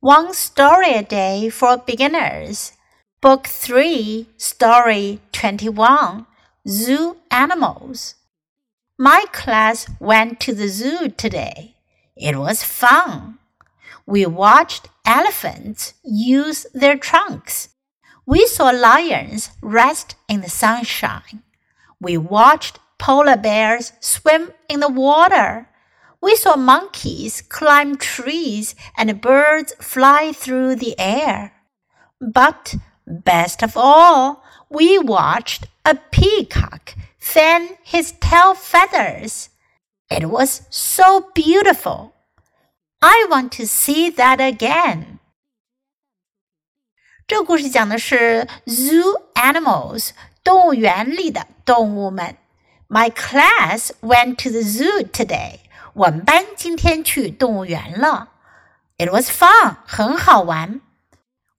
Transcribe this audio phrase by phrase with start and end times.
[0.00, 2.72] One Story a Day for Beginners,
[3.22, 6.26] Book 3, Story 21
[6.68, 8.16] Zoo Animals.
[8.98, 11.76] My class went to the zoo today.
[12.14, 13.38] It was fun.
[14.04, 17.70] We watched elephants use their trunks.
[18.26, 21.42] We saw lions rest in the sunshine.
[21.98, 25.70] We watched polar bears swim in the water.
[26.25, 31.53] We saw monkeys climb trees and birds fly through the air.
[32.19, 32.75] But
[33.07, 39.49] best of all, we watched a peacock fan his tail feathers.
[40.09, 42.13] It was so beautiful.
[43.01, 45.19] I want to see that again.
[47.25, 50.09] 这个故事讲的是 zoo animals
[50.43, 52.35] 动物园里的动物们。
[52.89, 55.61] My class went to the zoo today.
[55.95, 58.29] 我们班今天去动物园了。
[58.97, 60.81] It was fun，很好玩。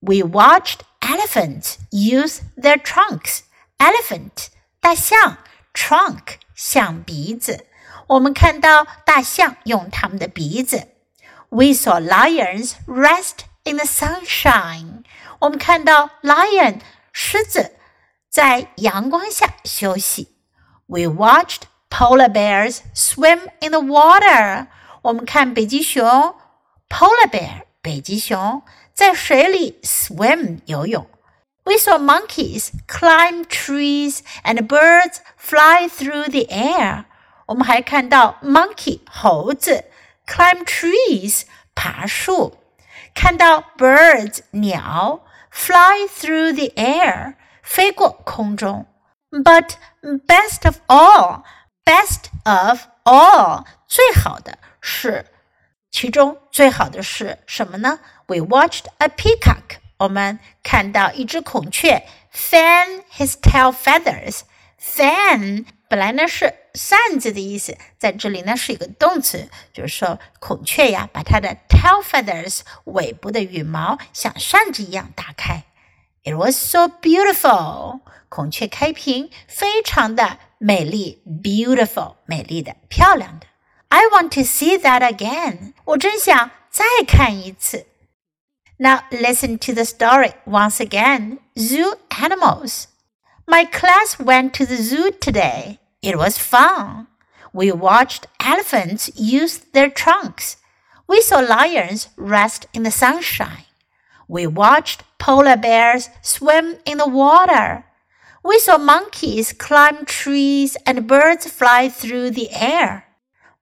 [0.00, 3.41] We watched elephants use their trunks.
[3.78, 4.48] Elephant，
[4.80, 5.38] 大象，
[5.75, 7.66] trunk，象鼻子。
[8.08, 10.88] 我们看到大象用它们的鼻子。
[11.48, 15.05] We saw lions rest in the sunshine.
[15.41, 16.80] 我们看到 lion，
[17.12, 17.77] 狮子
[18.30, 20.36] 在阳光下休息。
[20.86, 24.66] We watched polar bears swim in the water.
[25.02, 26.36] 我们看北极熊，
[26.88, 28.62] polar bear 北极熊
[28.94, 31.06] 在水里 swim 游泳。
[31.64, 37.05] We saw monkeys climb trees and birds fly through the air.
[37.47, 39.84] 我们还看到 monkey 猴子
[40.27, 41.42] climb trees
[41.75, 42.58] 爬树，
[43.14, 45.20] 看到 birds 鸟
[45.52, 48.86] fly through the air 飞过空中。
[49.30, 51.42] But best of all
[51.88, 55.25] Best of all，最好的是，
[55.89, 64.41] 其中最好的是什么呢？We watched a peacock，我们看到一只孔雀 fan his tail feathers。
[64.77, 75.63] fan 本来呢是扇子的意思，在这里呢是一个动词，就是说孔雀呀把它的 tail feathers 尾部的羽毛像扇子一样打开。
[76.25, 83.47] It was so beautiful，孔雀开屏，非常的美丽，beautiful，美丽的，漂亮的。
[83.88, 87.87] I want to see that again，我真想再看一次。
[88.78, 91.38] Now listen to the story once again.
[91.56, 92.84] Zoo animals.
[93.47, 95.78] My class went to the zoo today.
[96.00, 97.06] It was fun.
[97.53, 100.54] We watched elephants use their trunks.
[101.06, 103.66] We saw lions rest in the sunshine.
[104.26, 107.84] We watched polar bears swim in the water.
[108.47, 113.03] We saw monkeys climb trees and birds fly through the air.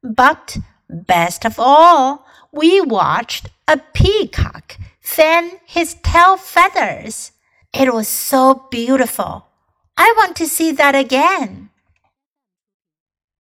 [0.03, 0.57] But
[0.88, 7.31] best of all, we watched a peacock fan his tail feathers.
[7.74, 9.47] It was so beautiful.
[9.97, 11.72] I want to see that again.